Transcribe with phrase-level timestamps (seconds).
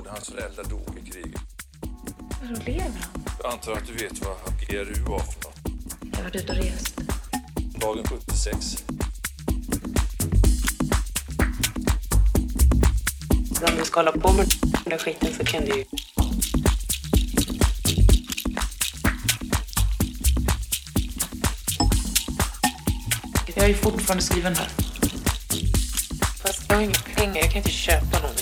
[0.00, 0.08] mord.
[0.12, 1.40] Hans föräldrar dog i kriget.
[2.42, 3.24] Vadå, lever han?
[3.42, 4.36] Jag antar att du vet vad
[4.68, 5.58] GRU var för något.
[6.12, 7.00] Jag har varit ute och rest.
[7.80, 8.84] Dagen 76.
[13.58, 15.84] Så om du ska hålla på med den där skiten så kan du ju...
[23.54, 24.68] Jag är fortfarande skriven här.
[26.42, 28.39] Fast jag har inga pengar, jag kan inte köpa någon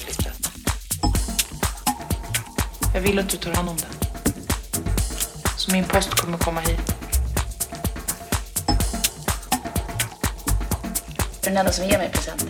[2.99, 3.91] jag vill att du tar hand om den.
[5.57, 6.79] Så min post kommer komma hit.
[11.41, 12.49] Du är den enda som ger mig presenter.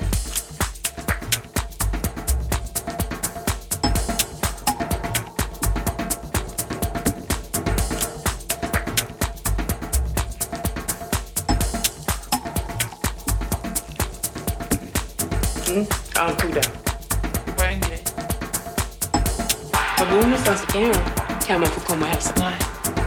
[20.72, 21.46] Bor någonstans i Kenya?
[21.46, 22.32] Kan man få komma och hälsa?
[22.36, 22.54] Nej,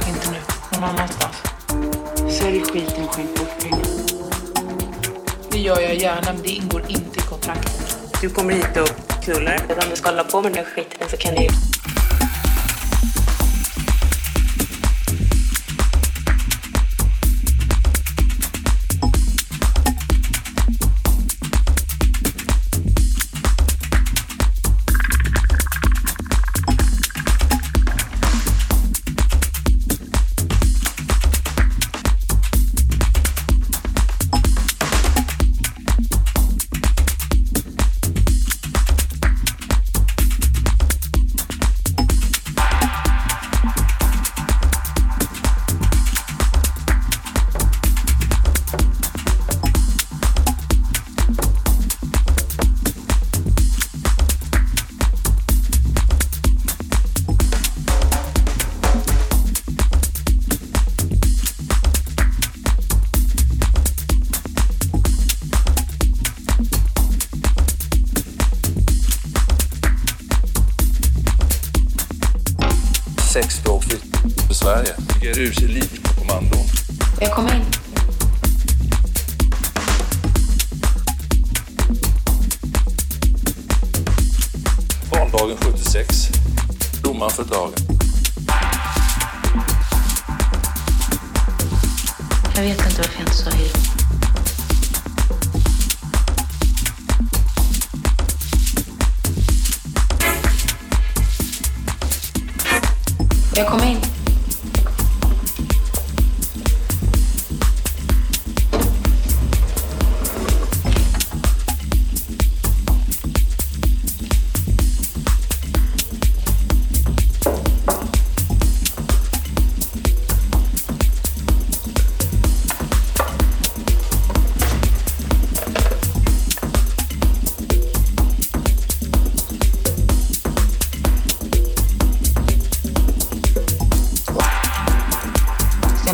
[0.07, 0.37] inte nu.
[0.73, 1.35] Någon annanstans.
[2.39, 3.85] Sälj skiten och skänk bort pengar.
[5.51, 7.97] Det gör jag gärna, men det ingår inte i kontraktet.
[8.21, 9.59] Du kommer hit och knullar.
[9.69, 11.41] Om du ska hålla på med den där skiten så kan du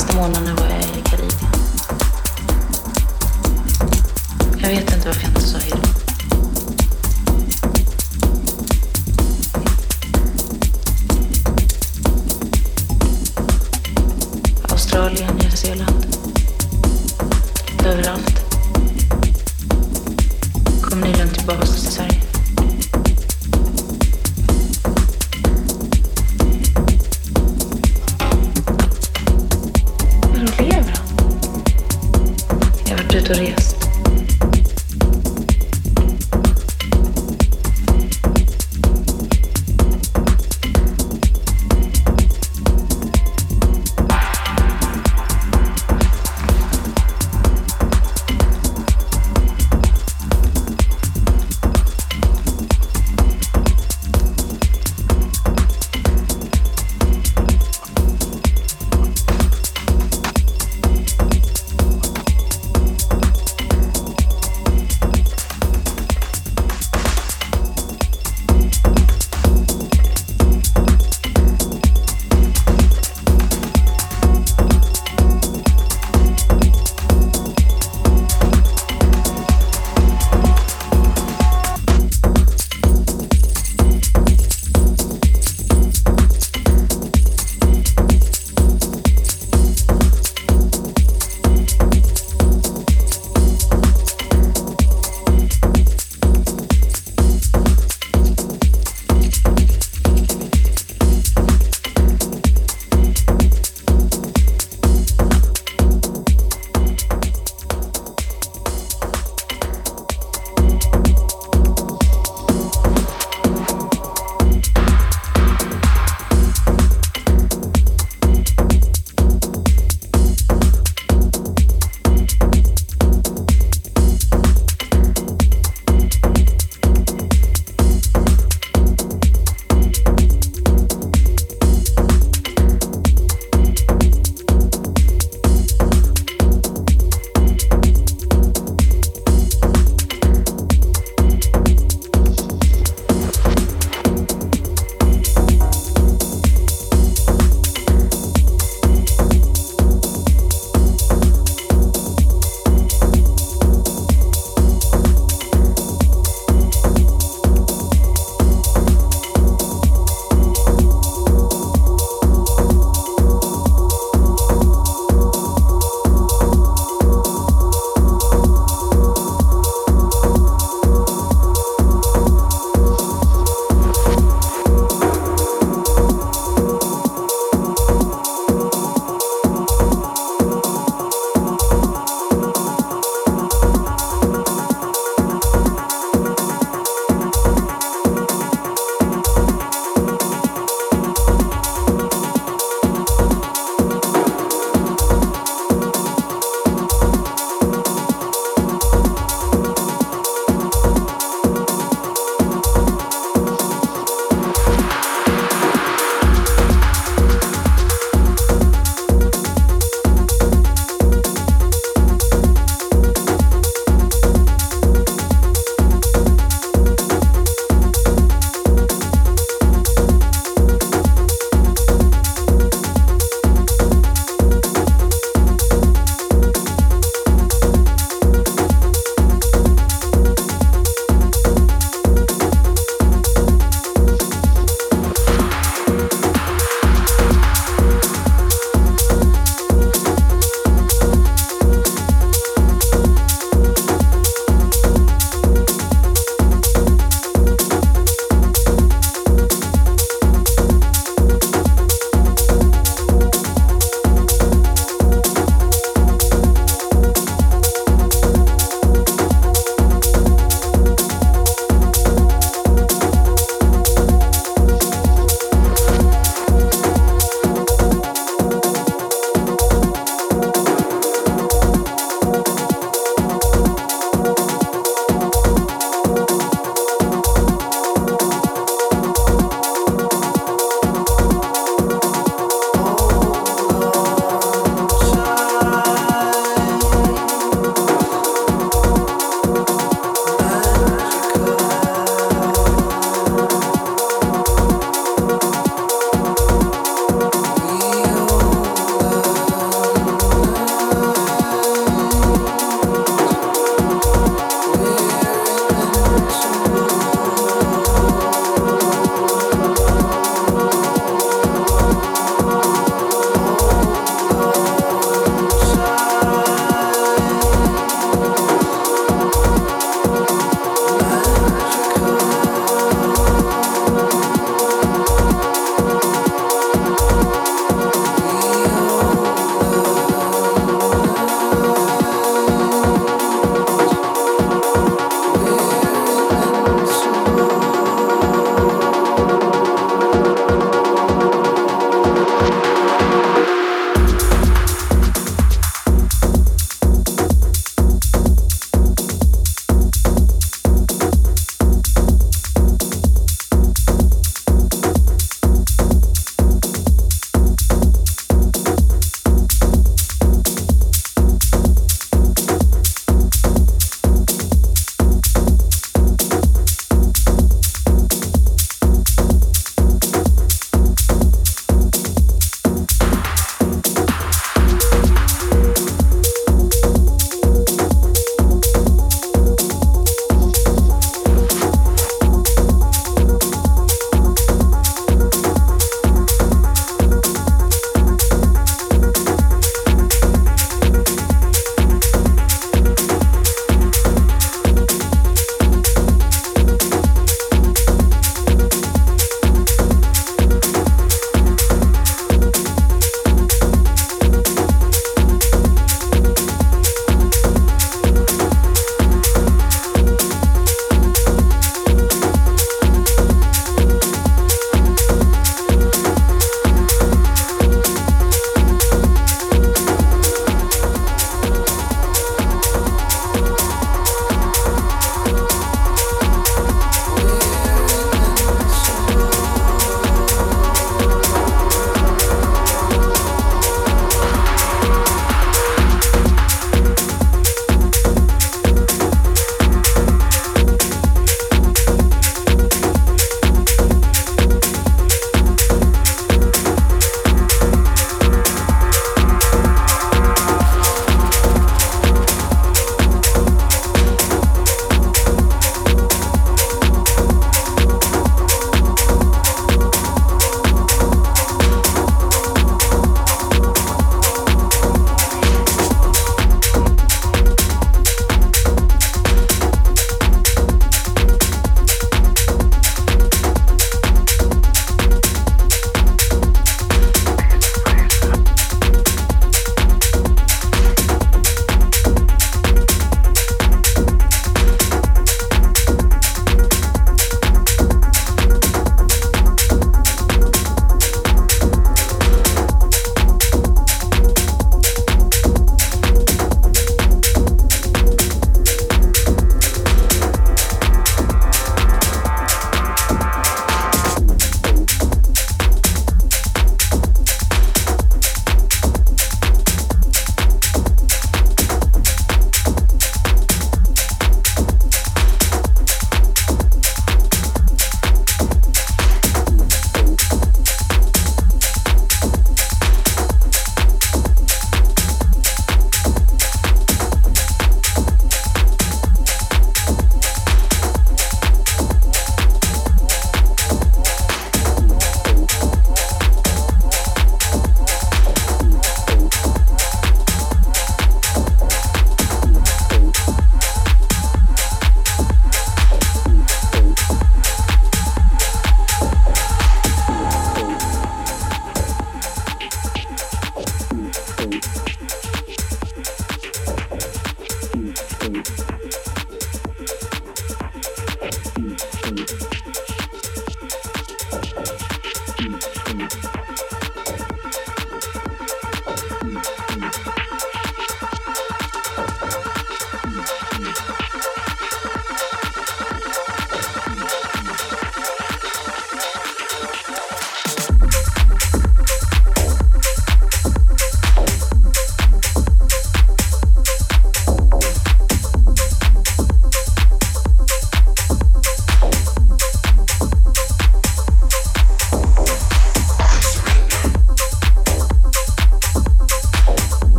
[0.00, 1.50] Senaste månaderna var jag i Karibien.
[4.58, 6.09] Jag vet inte varför jag inte sa hej då.